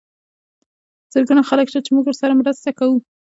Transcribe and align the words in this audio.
زرګونه 1.13 1.41
خلک 1.49 1.65
شته 1.71 1.81
چې 1.85 1.91
موږ 1.95 2.05
ورسره 2.07 2.37
مرسته 2.41 2.69
کوو. 2.79 2.97